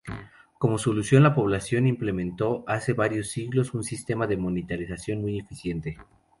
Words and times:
Como 0.57 0.79
solución, 0.79 1.21
la 1.21 1.35
población 1.35 1.85
implementó 1.85 2.63
hace 2.67 2.93
varios 2.93 3.27
siglos 3.29 3.75
un 3.75 3.83
sistema 3.83 4.25
de 4.25 4.35
monitorización 4.35 5.21
muy 5.21 5.37
eficiente. 5.37 5.99